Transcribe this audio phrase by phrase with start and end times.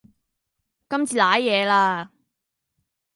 [0.89, 2.11] 今次賴嘢啦